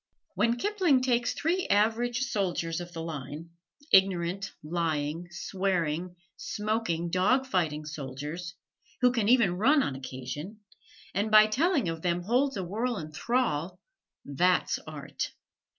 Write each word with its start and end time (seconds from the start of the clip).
When 0.33 0.55
Kipling 0.57 1.03
takes 1.03 1.31
three 1.33 1.67
average 1.67 2.21
soldiers 2.21 2.81
of 2.81 2.91
the 2.91 3.03
line, 3.03 3.51
ignorant, 3.91 4.51
lying, 4.63 5.27
swearing, 5.29 6.15
smoking, 6.35 7.11
dog 7.11 7.45
fighting 7.45 7.85
soldiers, 7.85 8.55
who 9.01 9.11
can 9.11 9.29
even 9.29 9.57
run 9.59 9.83
on 9.83 9.95
occasion, 9.95 10.61
and 11.13 11.29
by 11.29 11.45
telling 11.45 11.87
of 11.87 12.01
them 12.01 12.23
holds 12.23 12.57
a 12.57 12.63
world 12.63 12.97
in 12.99 13.11
thrall 13.11 13.79
that's 14.25 14.79
art! 14.87 15.33